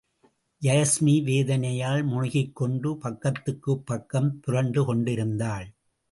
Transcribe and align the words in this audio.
யாஸ்மி 0.61 1.23
வேதனையால் 1.23 2.05
முனகிக்கொண்டு 2.05 2.95
பக்கத்துக்குப் 2.95 3.85
பக்கம் 3.85 4.39
புரண்டு 4.39 4.85
கொண்டிருந்தாள். 4.85 5.67